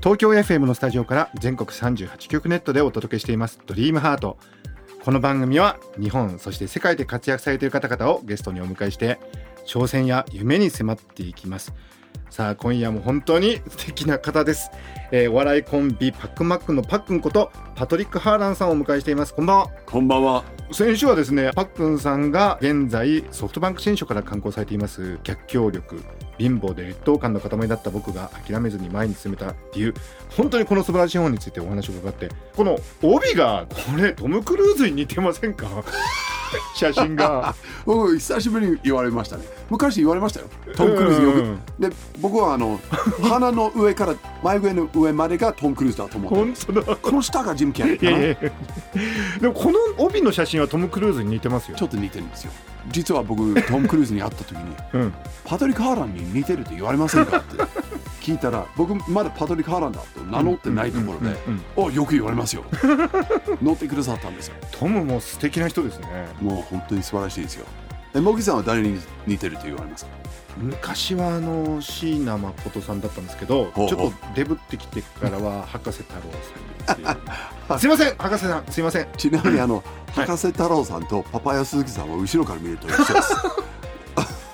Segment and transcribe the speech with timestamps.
[0.00, 3.60] 東京 FM のスタジオから全国38局ネットでお届けしています。
[3.66, 4.38] ドリームハート。
[5.02, 9.18] この番組は日本そして世界で活躍されている方々をゲストにお迎えして
[9.66, 11.74] 挑戦や夢に迫っていきます。
[12.30, 14.70] さあ今夜も本当に素敵な方です、
[15.10, 19.34] えーお笑いコンビパックマックのパックンことパトリック・ハーランさんをお迎えしています。
[19.34, 19.70] こんばんは。
[19.84, 20.57] こんばんは。
[20.70, 26.02] 先週はですねパックンさんが現在ソフトバンク新書から刊行されています逆境力
[26.36, 29.94] 貧乏で劣等感の塊だった僕が諦めずに前に進めた理由
[30.36, 35.66] 本当にこの素晴らしい本についてお話を伺ってこの帯がこれトム・クルーズに似てませんか？
[36.74, 37.54] 写真が
[37.84, 39.44] 僕 久しぶりに言われましたね。
[39.70, 40.46] 昔言われましたよ。
[40.76, 41.38] トム・クルーズよく。
[41.38, 42.80] うんで、僕はあの
[43.22, 46.38] 鼻の上から眉毛の上までがトム・クルーズだと思って。
[46.38, 48.10] 本当だこの下がジム・キャリーいかな。
[48.10, 48.50] やいやいや
[49.40, 52.50] でもこの帯の写真はトム・クルーズに似てますよちょっと似てるんですよ。
[52.90, 54.62] 実は僕トム・クルーズに会った時に
[54.94, 57.56] うんパトリック・ハーランに似てるって言われませんかって
[58.20, 62.64] 聞いたら僕まだパトリック・ハーランだと名乗ってないところでうんうんうんおよく言われますよ。
[63.62, 64.54] 乗ってくださったんですよ。
[64.72, 66.06] トムも素敵な人ですね。
[66.40, 67.66] もう本当に素晴らしいですよ。
[68.14, 70.10] えモギさんは誰に似てると言われますか？
[70.56, 79.06] 昔はあの椎名誠さんだったんですけどちょっとデブってきてからは博士太郎さんにっていう すいません博士さんすいません。
[79.16, 79.82] ちなみにあの、は
[80.24, 80.26] い。
[80.26, 83.34] 博士太郎さんとパパヤ鈴木さんは後ろから見ると一緒です。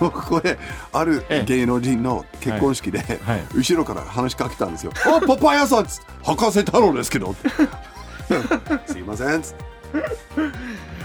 [0.04, 0.58] 僕これ
[0.92, 4.92] あるええ芸能人の結婚式で、はい後ろから話しかけたんですよ。
[5.06, 5.86] あパパヤさん
[6.22, 7.34] 博士太郎ですけど。
[8.86, 9.42] すいません。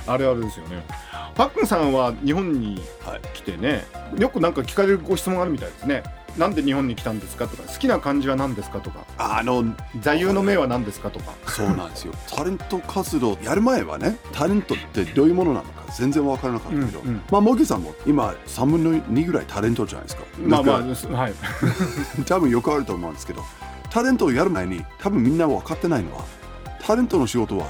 [0.07, 0.84] あれあれですよね
[1.35, 3.85] パックンさんは日本にはい来てね
[4.18, 6.03] よくなんか聞かれるご質問があるみたいですね
[6.39, 7.47] なんで日本に来たんですか？
[7.47, 8.79] とか好きな漢字は何ですか？
[8.79, 9.05] とか。
[9.17, 9.63] あの
[10.00, 11.11] 座右の銘は何ですか？
[11.11, 11.33] とか。
[11.45, 12.13] そうなんですよ。
[12.33, 17.22] タレント活動やる前はね、タレントってどういうものなのか全然わからなかったけど、うんうん。
[17.29, 20.23] まあモギさんも今3分の2ぐらいタレントじゃないですか。
[20.41, 21.33] まあまあはい。
[22.17, 23.44] ら 多分よくあると思うんですけど、
[23.89, 26.23] タレントをやる前に多分みんな分かってないのは、
[26.81, 27.67] タレントの仕事は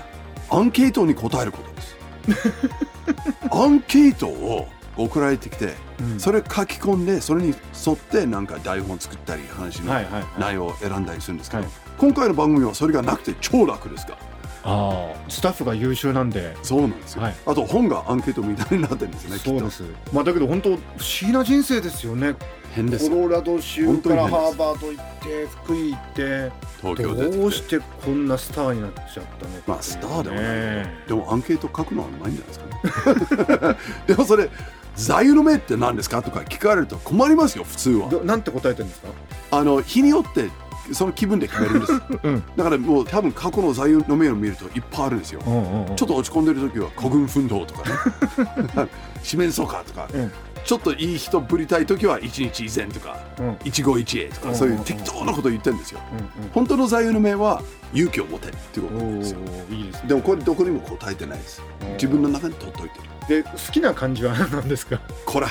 [0.52, 1.98] アンケートに答えることです。
[3.52, 4.68] アンケートを
[5.04, 6.20] 送られてきて、うん。
[6.20, 7.50] それ書き込んでそれに
[7.86, 10.24] 沿ってなんか台本作ったり話のはいはいはい。
[10.40, 11.72] 内容を選んだりするんですけど、はい。
[11.98, 14.14] 今回の番組はそれがなくて超楽ですか？
[14.14, 14.20] ら
[14.64, 16.56] ああスタッフが優秀なんで。
[16.64, 17.36] そうなんですよ、はい。
[17.46, 19.84] あと本がアンケートみたいになってるんですよねそうです。
[20.12, 20.80] まあだけど本当不思
[21.22, 22.34] 議な人生ですよね。
[22.34, 22.46] と
[22.76, 23.10] 変です。
[23.10, 26.52] コよロラド州からハーバード行って福井行って
[26.82, 30.94] 東京でどうしてこんなスターになっちゃったのかまあスターではない、ね。
[31.08, 33.78] でもアンケート書くのはうまいんじゃないですかね。
[34.08, 34.50] でもそれ
[34.96, 36.22] 座右の銘って何ですか？
[36.22, 38.10] とか聞かれると困りますよ普通は。
[38.10, 39.08] どなんて答えてるんですか？
[39.52, 40.50] あの日によって
[40.92, 42.44] その気分で決めるんですうん。
[42.56, 45.42] だからもう多分過去の座右の銘を見るといっぱいあるんですよ。
[45.46, 45.96] うんうんうん。
[45.96, 48.90] ちょっと落ち込んでる時は孤軍奮闘とかね。
[49.22, 50.32] 四面楚歌とか、うん
[50.66, 53.58] ちょっといい人ぶりたい時は一日以前とかうん。
[53.64, 54.56] 一期一会とか、うん。
[54.56, 57.62] そういう適当なことを言ってるんですよ、うん本当の座右の銘は
[57.94, 59.40] 勇気を持てっていうことうんなんですよ。
[59.70, 60.10] いいですね。
[60.10, 61.62] でもこれどこにも答えてないです。
[61.94, 63.00] 自分の中に取っといて
[63.30, 63.44] る。
[63.44, 65.00] で好きな漢字は何ですか？
[65.26, 65.48] こら。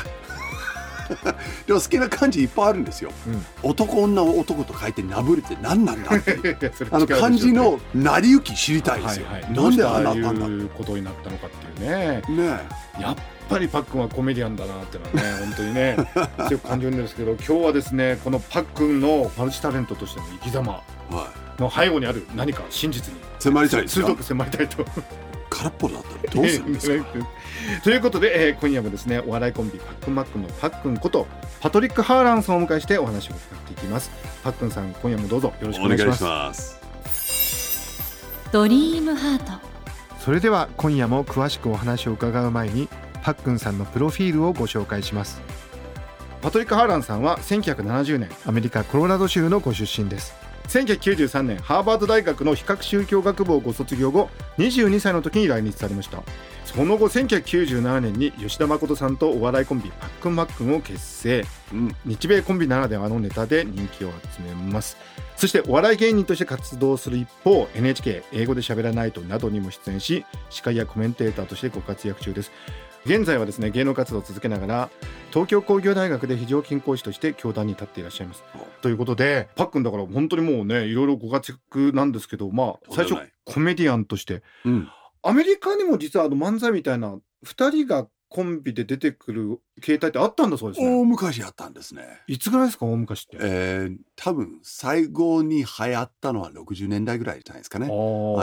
[1.66, 3.10] でも好きな漢字いっぱいあるんですよ、
[3.62, 6.58] 男女を男と書いてなぶれて何なんだっていう。
[6.60, 12.22] いやそれあの漢字の成り行き知りたいですよ、はいはい、なんでああなったんだねしてああいうことになったのかっていうね
[12.98, 13.00] え。
[13.00, 13.16] やっ
[13.48, 15.97] ぱりパックンはコメディアンだなっていうのはね 本当にね
[16.48, 20.82] 強く感じるんですけど今日はですねこのパックンのマルチタレントとしての生き様は
[21.58, 21.62] い。
[21.62, 24.06] の背後にある何か真実に迫りたいですか？
[24.06, 24.84] 鋭く迫りたいと。
[25.50, 27.04] 空っぽだったらどうするんですか？
[27.82, 31.26] ということで、えー今夜もですねお笑いコンビパックンマックンのパックンこと
[31.60, 34.10] パトリック・ハーランさんをお迎えしてお話を伺っていきます。
[34.44, 36.22] パックンさん今夜もどうぞよろしくお願いします。
[36.25, 36.81] ます。
[38.52, 39.52] ドリームハート。
[40.20, 42.88] それでは今夜も詳しくお話を伺う前に
[43.23, 45.41] パックンさんのプロフィールをご紹介します。
[46.41, 50.35] パトリック・ハーランさんは1970年アメリカコロラド州のご出身です。
[50.69, 54.29] 1993年ハーバード大学の比較宗教学部をご卒業後
[54.59, 56.23] 22歳の時に来日されました。
[56.65, 61.44] その後1997年に吉田誠さんとお笑いコンビパックンマックンを結成。
[61.73, 61.97] うん。
[62.05, 64.99] 日米コンビならではのネタで人気を集めます。
[65.38, 72.50] そしてお笑い芸人として活動する一方 NHK 英語で喋らないとなどにも出演し司会やコメンテーターとしてご活躍中です
[73.04, 74.90] 現在はですね芸能活動を続けながら
[75.30, 78.42] 東京工業大学で非常勤講師として教壇に立っていらっしゃいます
[78.82, 84.88] ということでパックンだから本当にもうねいろいろご活躍なんですけどまあ最初コメディアンとしてうん。
[85.22, 92.04] アメリカにも実はあの漫才みたいな2人がコンビで出てくる形態ってあったんだそうですね大昔あったんですね。
[92.28, 93.38] いつぐらいですか大昔って？
[93.40, 97.86] えー、多分最後に流行ったのは60年代ぐらいじゃないですかね。
[97.86, 97.88] あ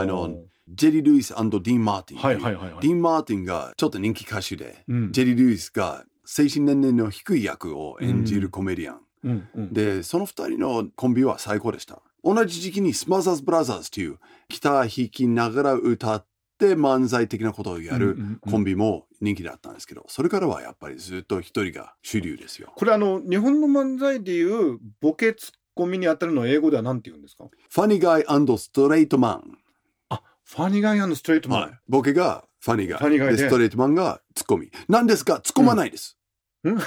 [0.00, 0.34] あの
[0.68, 2.20] ジェリー・ルイスディーン・マーティン。
[2.20, 9.00] はいはいはいはいディーン・マーティンがちょっと人気歌手で、うんジェリー・ルイスが精神年齢の低い役を演じるコメディアン。
[9.24, 12.02] うんうんで、その二人のコンビは最高でした。
[12.24, 14.18] 同じ時期にスマザーズ・ブラザーズという
[14.48, 16.26] ギター弾きながら歌っ
[16.58, 22.72] て漫才的なことをやるコンビも人気だったんですけど、それからはやっぱりずっと一人が主流ですよ。
[22.74, 27.44] これあの日本の漫才でいうボケツッコミに当たるのは英語では何て言うんですか？
[27.70, 28.24] ファニーガイ
[28.58, 29.58] ストレートマン。
[30.48, 34.70] あファニーガイストレートマン、はい、ボケがファニーガイファニーガイででストレートマンがツッコミ。
[34.88, 36.18] なんですが、突っ込まないです。
[36.64, 36.78] どうい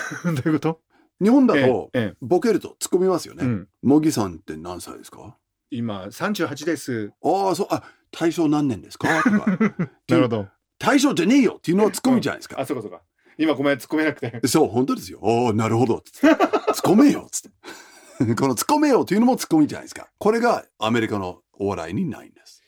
[0.50, 0.82] うこと？
[1.22, 3.44] 日本だええと、ええボケると突っ込みますよね。
[3.46, 5.36] うん、茂木さんって何歳ですか？
[5.72, 9.22] 今38ですああ、そう、あ、大正何年ですか？
[9.24, 9.46] とか。
[10.08, 10.48] なるほど
[10.80, 12.60] 大正じゃねえよっていうのはツッコミじゃないですか。
[12.60, 13.02] あそうかそうか
[13.38, 15.20] 今ごめん突っ込めなくて そう、本当ですよ。
[15.22, 16.04] おお、なるほど。
[16.22, 16.38] 突っ
[16.76, 17.28] 込めよ。
[17.32, 18.36] つって。
[18.36, 20.10] この突っ込めよっていうのもツッコミじゃないですか。
[20.18, 22.59] これがアメリカのお笑いにないんです。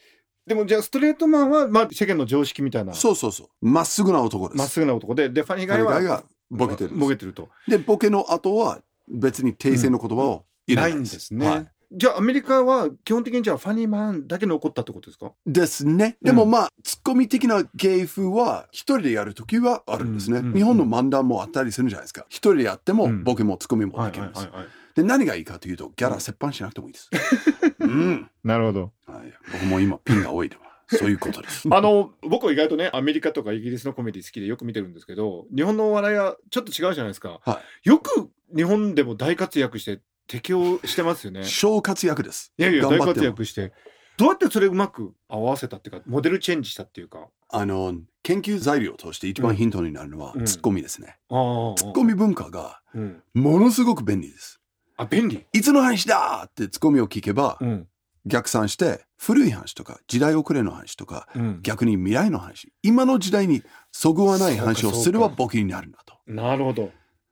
[0.47, 3.47] でもじゃあストレートマンは、まあ、世間の常識みたいなそうそうそう。
[3.61, 4.57] まっすぐな男です。
[4.57, 10.97] まっすぐな男ででファニーフガイはがボケてるんですボケてるとで、ボケの後は別に訂正の言葉を入れなない。
[10.97, 15.33] んですすね、はいじゃあアメリカは基本的にじゃあファニーマンだけ残ったってことですか？
[15.45, 16.15] ですね。
[16.21, 20.37] でもまあ、ツッコミ的な芸風は一人でやるときはあるんですね。
[20.37, 22.25] うんうん日本の漫談もあったりするじゃないですか。
[22.29, 24.43] 一人でやってもうんボケもツッコミもはいできるんです。
[24.45, 27.09] はいはいはいで、何がいいかというと、ギャラ折半しなくてもいいです。
[27.79, 28.29] うん。
[28.43, 28.91] なるほどはい、
[29.51, 30.61] 僕も今ピンが多いでは。
[30.87, 31.67] そういうことです。
[31.71, 42.53] あの僕は意外とねアメリカとかイギリスのコメディ好きでよく見てるんですけど日本のお笑いはちょっと違うじゃないですか、はよく日本でも大活躍して適応してますよね小活躍です。
[42.57, 43.71] いやいや大活躍して
[44.17, 51.17] どうやってそれうまく合わせたっていうかモデルチェンジしたっていうかあの、研究材料として一番ヒントになるのは、うんツッコミですね。
[51.29, 54.59] ああツッコミ文化がうん、ものすごく便利です。
[54.97, 57.87] あ便利いつの話だってツッコミを聞けば、うん
[58.25, 66.15] 逆算して、古い話とか、時代遅れの話とか、うん逆に未来の話、今の時代にそぐわない話をすればそうかそうかボケになるんだと。
[66.27, 66.91] なるほど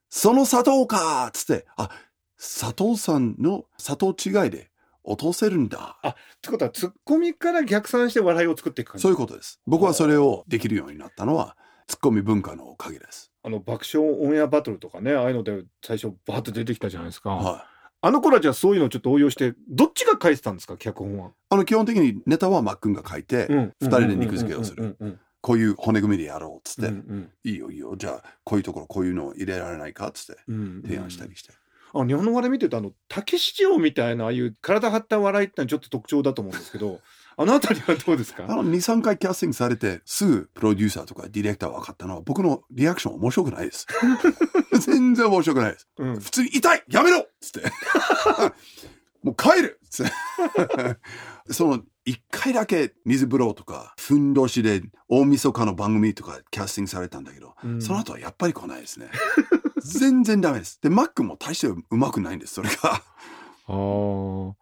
[0.09, 1.89] その砂糖かっつって、あ、
[2.37, 4.71] 佐藤さんの砂糖違いで
[5.03, 5.97] 落とせるんだ。
[6.07, 9.59] ってことはツッコミから逆算して笑いを作っていく感じそういうことです。
[9.67, 11.55] 僕はそれをできるようになったのは、
[11.87, 13.31] ツッコミ文化のおかげです。
[13.41, 17.78] あの爆笑オンエアバトルとかねああいうので最初バーッと出てきたじゃないですか、はい。
[18.01, 20.77] あの頃はじゃあそういうのをちょっと応用してどっちが書いてたんですか？
[20.77, 23.73] 脚本は、あの、基本的にネタはマックンが書いて、ん。
[23.81, 24.83] 二人で肉付けをする。
[24.99, 27.31] うんうんこういう骨組みでやろうっつって、うんうん。
[27.45, 31.53] いいよいいよ、じゃあこういうところこういうのを入れられないかっつってうんうん提案したりして。
[31.93, 36.99] あ日本の笑い見てるとあの竹市場みたいなああいう体張った笑いってのはちょっと特徴だと思うんですけど
[37.41, 38.43] あのあたりはどうですか？
[38.49, 43.87] あの、2、3回キャスティングされて、すぐプロデューサーとかディレクター分かったのは、僕のリアクション面白くないです。
[44.81, 45.87] 全然面白くないです。
[45.97, 47.71] うん普通に痛いやめろっつって。
[49.23, 50.05] もう帰るっつっ
[51.47, 51.53] て。
[51.53, 59.09] その、一回だけ水風呂とか、ふんどしで大晦日の番組とかキャスティングされたんだけど、うんその後はやっぱり来ないですね。
[59.81, 60.79] 全然ダメです。
[60.81, 63.01] で、マックも大してうまくないんです、それが。
[63.67, 64.53] あー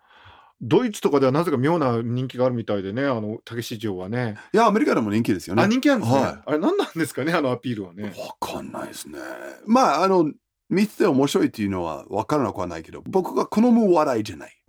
[0.61, 5.63] ドイツとかではなぜか妙な人気があるみたいでねあの竹市場はねいや、アメリカでも人気ですよね。
[5.63, 8.19] あ人気なんですね、はあれ何なんですかねあのアピールはねい。
[8.19, 9.19] わかんないですね。
[9.65, 10.31] まあ、あの、
[10.69, 14.61] 見てて面白いっていうのは分からなくはないけど、僕が好む笑いじゃない。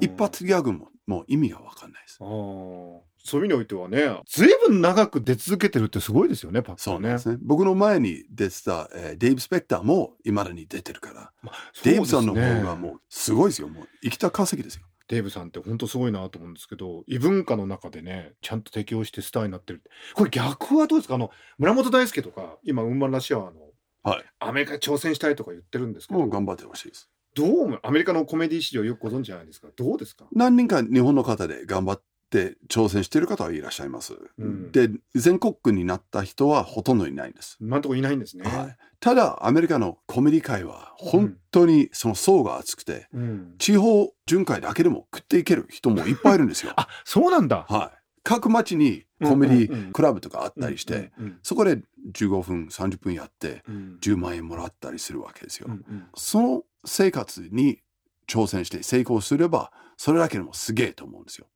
[0.00, 7.38] 一発ギャグももう意味が分かんないですそういう意味においてはねずいぶん長く出続けてるってすごいですよねパックはねね。
[7.42, 13.68] 僕の前に出てた、えーデイブ・スペクターもいまだに出てるから、そうですねデイブさんの方がもうすごいですよ。
[13.68, 14.82] もう生きた稼ぎですよ。
[15.08, 19.82] デーブさんって本当すごいなと思うんですけど異文化の中でねちゃんと適応してスターになってる
[20.14, 21.14] これ逆はどうですか？
[21.14, 23.60] あの村本大輔とか今ウンマンラシアワーの
[24.02, 24.24] はい。
[24.38, 26.20] アメリカに挑戦したいとか言ってるんですけど。
[26.20, 27.10] もう頑張ってほしいです。
[27.34, 27.80] どう思う？
[27.82, 29.66] アメリカのコメディ市場よくご存知じゃないですか。
[29.76, 30.26] どうですか？
[30.32, 34.14] 何人か日本の方で頑張って挑戦している方はいらっしゃいます。
[34.38, 37.56] うんで、全国区になった人はほとんどいないんです。
[37.60, 46.72] 今んとこいないんですね、はい、ただ、アメリカのコメディ界は本当にその層が厚くて、うん、地方巡回だけでも食っていける人もいっぱいいるんですよ。
[46.76, 47.98] あそうなんだはい。
[48.22, 51.12] 各町にコメディクラブとかあったりして、
[51.44, 51.80] そこで
[52.12, 55.66] 15分、30分やってうん10万円もらったりするわけですよ。
[55.68, 57.80] うんうんその生活に
[58.28, 61.46] 挑戦して成功すれば、それだけでもすげえと思うんですよ。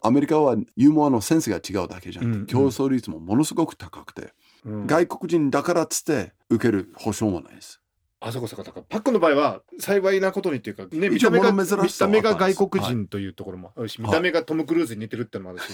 [0.00, 2.46] アメリカはユーモアのセンスが違うだけじゃなくて、うんうん。
[2.46, 4.32] 競争率もものすごく高くて、
[4.64, 4.86] うん。
[4.86, 7.80] 外国人だからっつって受ける保証もないです。
[8.20, 15.64] あそこそこそこパックンの場合は幸いなことにっていうかね見た目が見た目が外国人というところもあるし、見た目がトム・クルーズに似てるってのもあるし、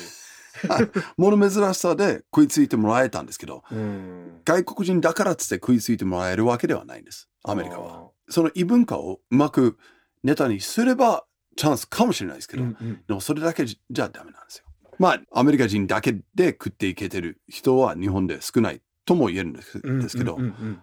[1.16, 4.40] 物珍しさで食いついてもらえたんですけど、うん。
[4.45, 7.28] 外国人だからっつって食いついてもらえるわけではないんです。
[7.45, 8.11] アメリカは。
[8.28, 9.78] その異文化をうまく
[10.23, 11.25] ネタにすれば
[11.56, 13.02] チャンスかもしれないですけど、うんうん。
[13.06, 14.64] でもそれだけじゃダメなんですよ。
[14.99, 20.38] まあ、アメリカ人だけで食っていけてる人は日本で少ないとも言えるんですけど、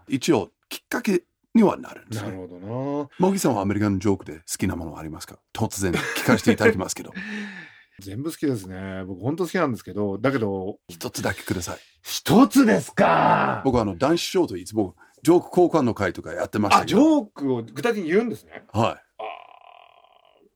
[0.07, 1.23] 一応きっかけ
[1.53, 2.29] にはなるんですね。
[2.29, 3.09] なるほどな。
[3.19, 5.39] 茂木さんはアメリカのジョークで好きなものはありますか？
[5.53, 7.13] 突然聞かせていただきますけど、
[7.99, 9.03] 全部好きですね。
[9.05, 11.77] 僕本当好きなんですけどだけど一つだけください。
[12.03, 13.61] 一つですか！
[13.63, 18.63] 僕はあの男子ショーといつもジョーク交換の会とかやってましたあジけど、ョークを具体的に言うんですね。
[18.73, 18.97] はあー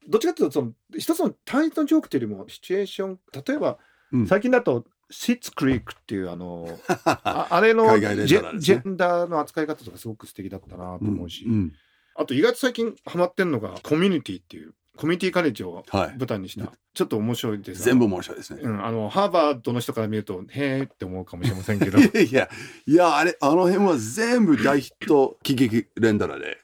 [0.07, 3.77] どっちかというとその一つの単一のジョークというよりもシチュエーション例えば、
[4.11, 11.07] うん最近だとシッツクリークっていうあの ああれのジジャーなんですねェジェンダーの扱い方とかすごく素敵だったなとい。
[11.09, 11.73] 思うし、うん
[12.17, 16.17] あと意外と最近ハマってんのがコミュニティっていうコミュニティカレッジをはい。
[16.17, 18.61] 舞台にした、ちょっと面白いです全部面白いですね。
[18.63, 22.49] うん、あのハーバードの人から見るとへーって思うかもしれませんけどいや いや、
[22.87, 26.57] いや、あれ、あの辺は全部大ヒット喜劇連ドラで、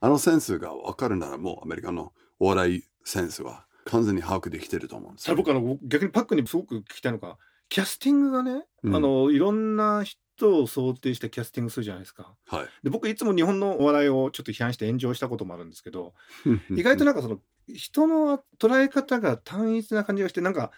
[0.00, 5.24] あのセンスが分かるならもうアメリカのお笑いセンスは完全に把握できてると思うんですよ。
[5.26, 7.38] それ僕あの逆にパックにすごく聞きたいのが
[7.68, 12.34] キャスティングがね、うんあのいろんな人を想定してキャスティングするじゃないですか。
[12.46, 12.66] はい。
[12.82, 16.14] で僕いつも日本のお笑いをちょっと批判して炎上したこともあるんですけど
[16.70, 17.38] 意外となんかその
[17.74, 20.70] 人の捉え方が単一な感じがしてなんか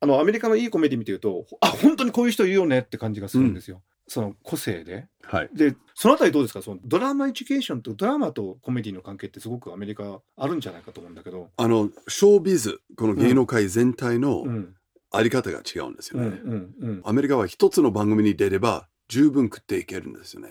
[0.00, 3.82] あのアメリカのいいコメディ見てるとあ本当にこういう人いるよねって感じがするんですよ。
[4.10, 5.06] その個性で。
[5.22, 5.50] はい。
[5.52, 6.62] でそのあたりどうですか？
[6.62, 11.50] そのドラマエデュケーションとドラマとコメディの関係ってすごくアメリカあるんじゃないかと思うんだけど。
[11.56, 14.74] あの、ショービズ、この芸能界全体のうん
[15.12, 16.40] あり方が違うんですよね。
[17.04, 20.48] アメリカは一つの番組に出れば十分食っていけるんですよね。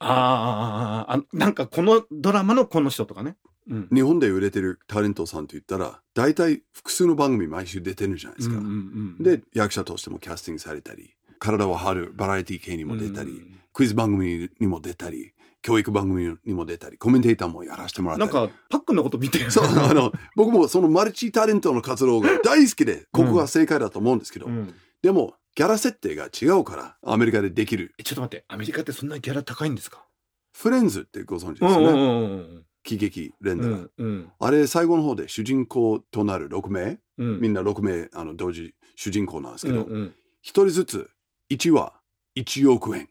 [0.00, 3.36] あーあなんかこのドラマのこの人とかね。
[3.68, 8.56] うん日本で売れてるタレントさんと言ったら、大体複数の番組毎週出てるじゃないですか。
[8.56, 15.32] うんうんうん、で、役者としてもキャスティングされたり、体を張るバラエティ系にも出たり、うんクイズ番組にも出たり、
[15.62, 18.32] 教育番組にも出たり、コメンテーターもやらせてもらったり。
[18.34, 27.94] なんかパックンのこと見てるそう、あの、僕もそのマルチタレントの活動が大好きで、ここが正解だと思うんですけど、うんでも、ギャラ設定が違うから、アメリカでできる。
[27.98, 30.04] えちょっと待ってアメリカってそんなギャラ高いんですか？
[30.52, 31.90] フレンズってご存知ですうんう。
[31.92, 33.76] んうん喜劇連うドラ。
[33.76, 41.10] んうんあれ、最後の方で主人公となる6名、うんみんな6名、あの、同時主人公なんですけど、うんうん一人ずつ、
[41.50, 41.92] 1話
[42.36, 43.08] 1億円。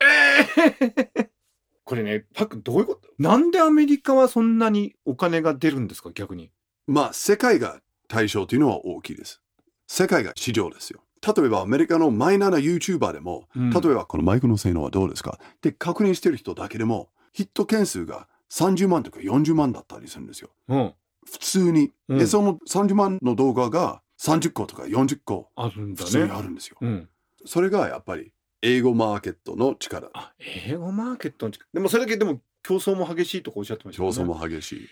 [1.84, 3.08] これねパックンどういうこと？
[3.18, 6.10] なんでアメリカはそんなにお金が出るんですか？
[6.12, 6.50] 逆に。
[6.86, 9.40] まあ、世界が対象というのは大きいです。
[9.86, 11.02] 世界が市場ですよ。
[11.24, 15.38] 例えばアメリカのマイナーな YouTuber でも、うん例えばこのマイクの性能はどうですか？
[15.56, 20.50] って確認してる人だけでも、ヒット件数が30万とか40万だったりするんですよ。
[20.68, 20.94] うん、
[21.30, 21.92] 普通に。
[22.08, 26.30] うんで、その30万の動画が30個とか40個あるんだ普通にね。
[26.34, 26.76] あるんですよ。
[26.80, 27.08] うん、
[27.44, 28.32] それがやっぱり
[28.62, 30.08] 英語マーケットの力。
[30.14, 30.32] あ
[30.66, 34.08] 英語マーケットの力でもそれだけでも競争も激しいとかおっしゃってましたね。
[34.08, 34.88] 争も激しい。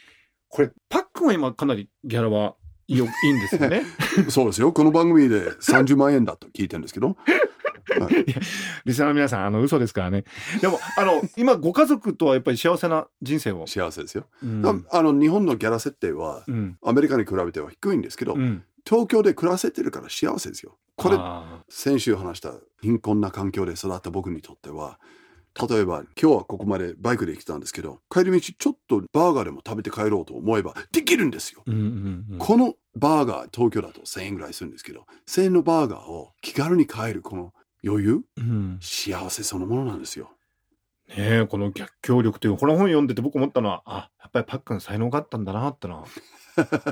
[0.49, 2.57] これパックンは今かなりギャラは
[2.89, 3.83] よいいんですよね。
[4.29, 4.73] そうですよ。
[4.73, 7.17] この番組で30万円だと聞いてるんですけど。
[8.85, 10.25] リスナーの皆さんあの嘘ですからね。
[10.61, 13.67] でもあの今ご家族とはやっぱり幸せな人生を。
[13.67, 14.27] 幸せですよ。
[14.43, 20.79] うんああの日本のギャラ設定はうんアメリカに比べては低いんですけど、うん、東京で暮らせてるから幸せですよ。
[21.03, 24.99] これあ先週話した貧困な環境で育った僕にとっては
[25.69, 31.63] 例えば今日はここまでバイクで来たんですけど帰り道ちょっとバーガーでも食べて帰ろうと思えばできるんですよ。
[31.67, 37.53] ーうんうんうんこのバーガー東京だと1000円ぐらいするんですけど1000円のバーガーを気軽に買えるこの
[37.85, 40.31] 余裕うん幸せそのものなんですよ。
[41.17, 46.05] ねえこの逆境力というこの本読んでて僕思ったのはあやっぱりパックン才能があったんだなってのは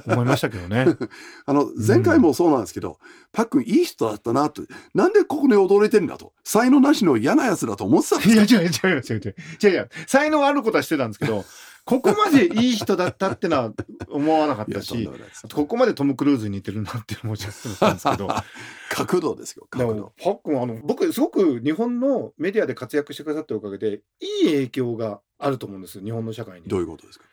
[0.06, 0.87] 思いましたけどね。
[1.46, 2.98] あの前回もそうなんですけど、
[3.32, 4.62] パックンいい人だったなって
[4.94, 11.44] なんでここで驚いてるんだと才能なしの嫌なやつだと思ってたんですいかや違う違う違う違う違う違う違う才能あることはしてたんですけど
[11.88, 13.73] ここまでいい人だったってのは
[14.09, 15.09] 思わなかったし
[15.54, 18.28] ここまでトム・クルーズに似てるなって思っちゃったんですけど
[18.92, 20.12] 角度ですよ角度。
[20.23, 26.68] パックンはあの僕すごく日本のメディアで活躍してくださってるおかげでいい影響があると思うんです日本の社会に。
[26.68, 27.25] どういうことですか？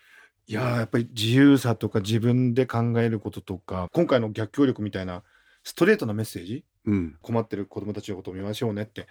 [0.48, 5.24] いやーやっぱり自由さとか自分で考えることとか今回の逆境力みたいな
[5.64, 7.18] ストレートなメッセージうん。
[7.22, 9.08] 困ってる子供たちのことを見ましょうねって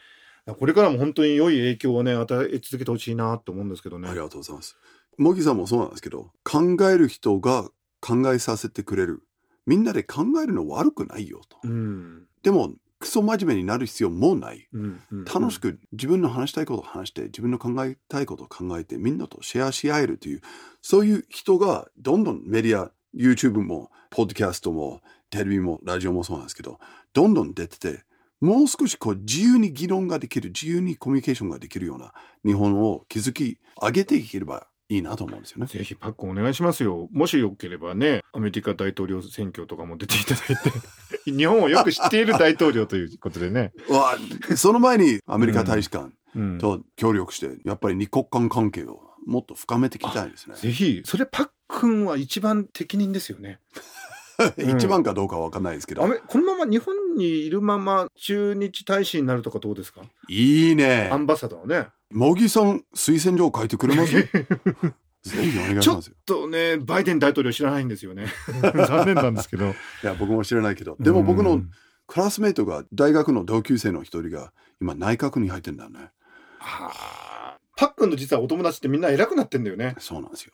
[0.47, 4.19] これからも本当に良い影響をね与え続けてほしいなと思うんですけどねあり。
[4.21, 4.77] がとうございます。
[5.19, 9.23] 茂木さんもそうなんですけど、考える人が考えさせてくれる。
[9.67, 11.59] みんなで考えるの悪くないよと。
[11.65, 14.69] うんでも、クソ真面目になる必要もない。
[14.73, 20.43] うんうん楽しく自分の話したいことを話して、自分の考えたいことを考えて、みんなとシェアし合えるという、
[20.83, 26.79] そういう人がどんどんメディア、YouTube も、ポッドキャストも、テレビも、ラジオもそうなんですけど、
[27.13, 28.05] どんどん出てて、
[28.41, 32.13] もう少しこう自由に議論ができる、自由にコミュニケーションができるような
[32.45, 35.67] 日本を築き上げていければいいなと思うんですよね。
[35.67, 37.09] ぜひパックンお願いしますよ。
[37.11, 40.73] もしよければね、アメリカ大統領選挙とかも出ていただいて、
[41.33, 43.73] 日本をよく知っている大統領ということでね。
[43.89, 44.17] わ
[44.51, 50.57] あその前にアメリカ大使館うん、と協力して、やっぱり二国間関係をもっと深めていきたいですね。
[50.57, 53.61] ぜひ、それパックンは一番適任ですよね。
[54.59, 56.09] 一番かどうかは分かんないですけどあ。
[56.09, 60.03] めこのまま日本にいるまま駐日大使になるとかどうですか？
[60.29, 61.17] いいねア。
[61.17, 61.87] ンバサダーね。
[62.15, 64.13] 茂木さん、推薦状書いてくれます？
[64.23, 66.15] ぜひお願いしますよ。
[66.27, 68.27] とね、バイデン大統領知らないんですよね。
[68.63, 69.71] 残念なんですけど。
[69.71, 70.97] いや、僕も知らないけど。
[71.01, 71.71] でも僕のうん
[72.07, 76.11] クラスメイトが、大学の同級生の一人が、今内閣に入ってんだよね。
[76.59, 79.97] はあパックンの実はお友達ってみんな偉くなってんだよね。
[79.99, 80.53] そうなんですよ。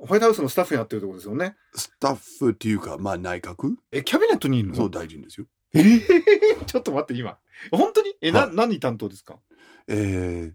[0.00, 1.56] ホワイトハウスのスタッフになってるところですよね。
[1.74, 3.74] スタッフっていうか、まあ内閣？
[3.90, 4.76] え、キャビネットにいるの？
[4.76, 5.46] そう大臣ですよ。
[5.74, 6.64] えー？
[6.64, 7.38] ちょっと待って、今。
[7.72, 8.14] 本当に？
[8.20, 9.40] え、な、はい何担当ですか？
[9.88, 10.52] え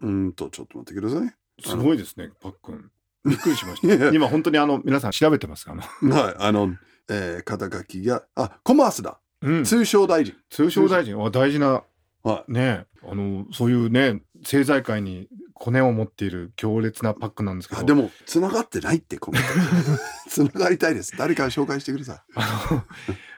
[0.00, 1.34] うーんと、ちょっと待ってください。
[1.62, 2.90] すごいですね、パックン。
[3.24, 4.10] びっくりしました。
[4.12, 5.66] 今本当にあの、皆さん調べてます。
[5.68, 5.82] あの、
[6.14, 6.76] はい、あの、
[7.08, 9.18] えー、肩書きが、あ、コマースだ。
[9.40, 9.64] うん。
[9.64, 10.34] 通商大臣。
[10.50, 11.84] 通商大臣は大事な、
[12.22, 12.52] はい。
[12.52, 17.80] ね、あの、そういうね、政財界にコネを持っている強烈なパックなんですけど。
[17.80, 19.42] あでも、繋がってないって、今回。
[20.28, 21.16] 繋がりたいです。
[21.16, 22.22] 誰か紹介してください。
[22.34, 22.84] あの、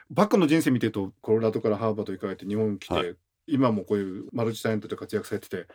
[0.09, 3.15] バックの人生見てると、コロラドからハーバード行かれて日本来て、はい
[3.47, 5.67] 今もこういうマルチタレントで活躍されてて、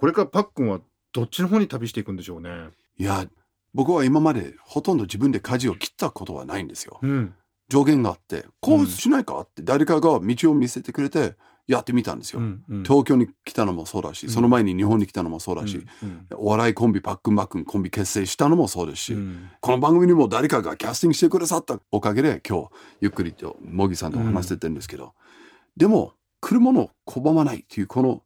[0.00, 0.80] これからパックンは
[1.12, 2.48] どっちの方に旅していくんでしょうね。
[2.96, 3.26] いや、
[3.74, 7.00] 僕は今までほとんど自分で舵を切ったことはないんですよ。
[7.02, 7.34] うん。
[7.68, 11.34] 上限があって、こうしないかって誰かが道を見せてくれて
[11.66, 12.40] やってみたんですよ。
[12.40, 22.68] うんうん東京に来たのもそうだし、うんその前に日本に来たのもそうだし、うんお笑いコンビパックンバックンコンビ結成したのもそうですし、うんこの番組にも誰かがキャスティングしてくださったおかげで今日
[23.02, 25.12] ゆっくりと茂木さんと話しててるんですけど、
[25.76, 28.22] でも来るものを拒まないっていうこの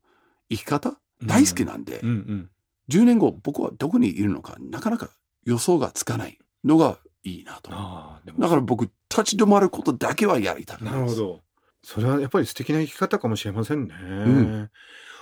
[0.49, 2.51] 生き方大好きなんで、うんうん。
[2.91, 5.09] 10年後僕はどこにいるのかなかなか
[5.45, 7.71] 予想がつかないのがいいなと。
[7.71, 11.41] だから僕立ち止まることだけはやりたくなるほど。
[11.83, 13.95] それはやっぱり素敵な生き方かもしれませんね。
[13.95, 14.71] ん。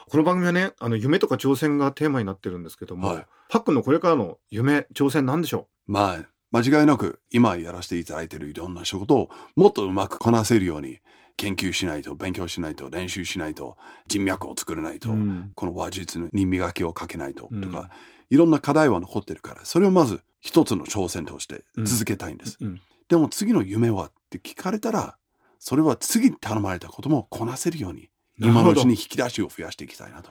[0.09, 3.27] この番組はね、あの夢とか挑戦がテーマになってるんですけども、はい。
[3.49, 11.01] パックンのこれからの夢、挑戦なんでしょまあ間違いなく今やらせていただいているいろんな仕事をもっとうまくこなせるように
[11.37, 15.13] 研究しないと勉強しないと練習しないと人脈を作らないと、う。
[15.13, 15.53] うん。
[15.55, 17.89] この話術に磨きをかけないととか、うん。
[18.31, 22.81] いろんな課題は残ってるからそれをまず一つの挑戦として続けたいんです、うん。
[23.09, 25.17] でも次の夢はって聞かれたら
[25.59, 30.31] それは次に頼まれたこともこなせるように今のうちに引き出しを増やしていきたいなと。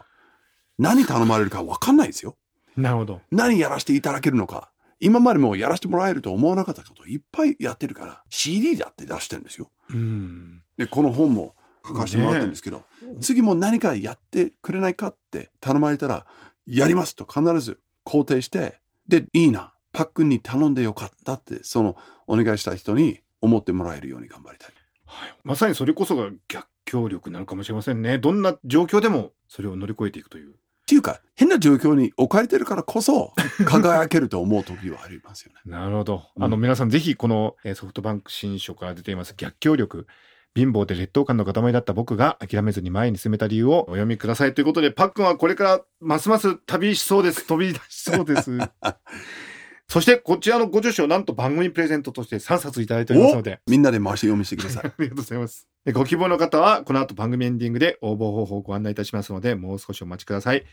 [0.78, 2.36] 何頼まれるか分かんないですよ。
[2.76, 3.22] なるほど。
[3.32, 4.72] 何やらせていただけるのか。
[5.00, 9.70] 今までもやらせてもらえると思わなかったこといっぱいやってるから CD だって出してるんですよ。
[9.90, 10.61] うん。
[10.78, 11.56] でこの本も
[11.86, 12.84] 書かせてもらってるんですけど、
[13.20, 16.26] 次も何かやってくれないかって頼まれたら
[16.66, 21.96] やりますと必ず肯定してでいいなパックンに頼んでよかったってその
[22.28, 24.74] お願いした人に思ってもらえるように頑張りたい
[25.06, 28.18] はいまさにそれこそが逆境力なのかもしれませんね。
[28.18, 30.52] どんな状況でもそれを乗り越えていくという。
[30.52, 30.54] っ
[30.88, 33.34] ていうか変な状況に置かれてるからこそ
[33.66, 36.24] 輝けると思う時はありますよねなるほど。
[36.36, 40.08] うんあの皆さんぜひこのえーソフトバンク新書から出ています逆境力。
[40.56, 47.48] 貧乏で劣等感の塊だった僕が諦めずに前に進めた理由をお読みくださいということで、パックンはこれからますます旅しそうです。
[47.48, 48.52] 飛び出しそうです。
[49.88, 55.68] そしてこちらのご助手をなんと番組プレゼントとして3冊いただいておりますので、みんなで回し読みしてくださいありがとうございます。
[55.84, 60.64] でご希望の方は、この後番組エンディングで応募方法をご案内いたしますので、もう少しお待ちください。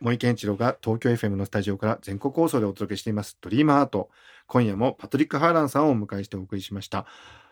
[0.00, 4.10] 森健一郎が東京 FM のスタジオから全国放送でお届けしています、ドリームアート。
[4.46, 7.06] 今夜もパトリック・ハーランさんをお迎えしてお送りしました。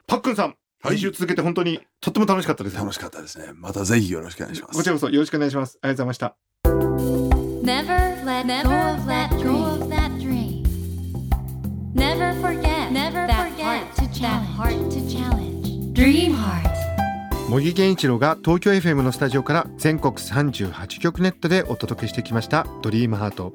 [0.07, 2.77] パックンさん、はい来週続けて本当にとっても楽しかったです。
[2.77, 5.79] 楽しかったですねまたぜひよろしくお願いしますこちらこそよろしくお願いします。
[5.81, 6.37] ありがとうございました。
[7.65, 10.63] Never let go of that dream.
[11.95, 14.57] Never forget Never that forget heart to that challenge.
[14.57, 15.95] heart to challenge.
[15.95, 16.75] Dream heart.
[17.49, 23.55] 茂木健一郎が東京 FM のスタジオから全国38局ネットでお届けしてきました「ドリームハート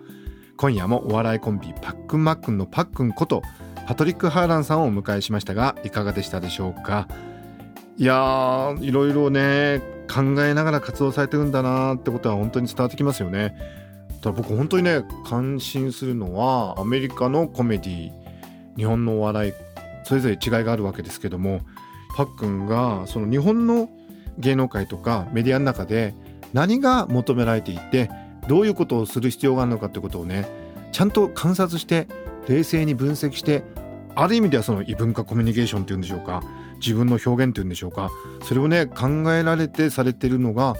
[0.57, 3.41] 今夜もお笑いコンビパックンマックンのパックンこと
[3.89, 7.07] パトリック・ハーランさんをお迎えしましたがいかがでしたでしょうか？
[7.97, 13.57] いやーいろいろね考えながら活動されてるんだなーってことは本当に伝わってきますよね。
[14.21, 18.11] ただ僕本当にね感心するのはアメリカのコメディ
[18.77, 19.53] 日本のお笑い
[20.03, 21.61] それぞれ違いがあるわけですけども
[22.15, 23.89] パックンがその日本の
[24.37, 26.13] 芸能界とかメディアの中で
[26.53, 28.11] 何が求められていて
[28.47, 30.47] どういうことをする必要があるのかってことをね
[30.91, 32.07] ちゃんと観察して
[32.49, 33.63] 冷静に分析して
[34.15, 36.43] ある意味ではその異文化コミュニケーションっていうんでしょうか
[36.81, 38.09] 自分の表現っていうんでしょうか
[38.43, 40.75] それをね考えられてされてるのが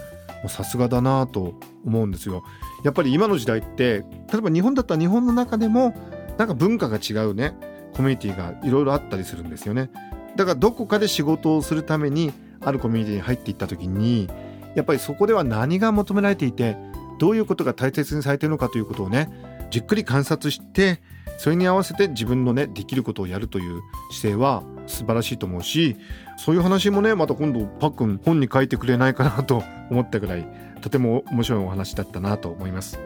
[0.48, 1.54] さすがだなと
[1.84, 2.42] 思うんですよ。
[2.82, 5.94] やっぱり今の時代って例えば日本だったら日本の中でも
[6.38, 7.54] なんか文化が違うね
[7.94, 9.90] コミュニティがいろいろあったりするんですよね。
[10.36, 14.28] だからどこかで仕事をするためにあるコミュニティに入っていった時に
[14.74, 16.76] やっぱりそこでは何が求められていて
[17.18, 19.28] どういうことが大切にされているのかということをね
[19.70, 21.00] じっくり観察して
[21.38, 23.80] それに合わせて自分のねできることをやるという
[24.12, 25.96] 姿勢は素晴らしいと思うし
[26.36, 30.46] そういう話もねまた今度パックン本に書いてくれないかなと思ったぐらい
[30.80, 32.98] とても面白いお話だったなと思います。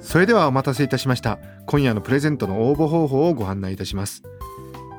[0.00, 1.38] それではお待たせいたしました。
[1.66, 4.24] 今夜のプレゼントの応募方法をご案内いたします。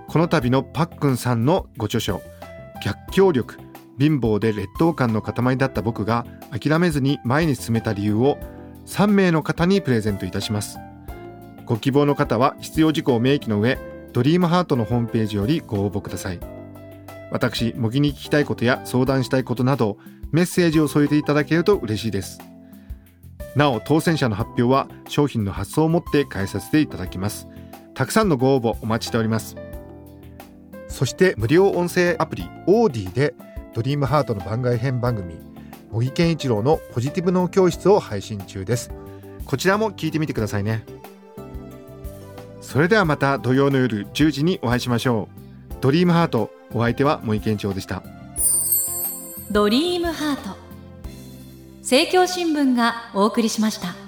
[0.08, 2.22] この度のパックンさんのご著書
[2.84, 3.58] 逆境力
[4.00, 6.26] 貧乏で劣等感の塊だった僕が
[6.58, 8.38] 諦めずに前に進めた理由を
[8.92, 10.78] 3名の方にプレゼントいたします。
[11.66, 13.78] ご希望の方は必要事項を明記の上
[14.12, 16.40] ドリームハートのホームページよりご応募ください。
[17.32, 19.98] 私模擬に聞きたいことや相談したいことなど
[20.34, 22.42] メッセージを添えていただけると嬉しいです。
[23.56, 27.48] なお当選者の発表は商品の発送をもって返させていただきます。
[27.94, 29.56] たくさんのご応募お待ちしております。
[30.90, 33.34] そして無料音声アプリオーディで
[33.74, 35.51] ドリームハートの番外編番組
[35.92, 38.92] 茂木健一郎のポジティブ脳教室を配信中です。
[39.46, 40.86] こちらも聞いてみてくださいね。
[42.62, 45.28] それではまた土曜の夜10時にお会いしましょ
[45.70, 45.74] う。
[45.82, 48.04] ドリームハートお相手は茂木健一郎でした。
[49.52, 50.58] ドリームハート。
[51.82, 54.01] 政教新聞がお送りしました。